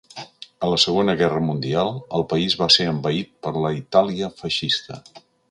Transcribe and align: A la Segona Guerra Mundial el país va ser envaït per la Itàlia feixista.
A 0.67 0.69
la 0.69 0.77
Segona 0.83 1.13
Guerra 1.19 1.41
Mundial 1.49 1.91
el 2.21 2.25
país 2.33 2.57
va 2.63 2.69
ser 2.77 2.89
envaït 2.93 3.31
per 3.45 3.53
la 3.67 3.73
Itàlia 3.83 4.33
feixista. 4.43 5.01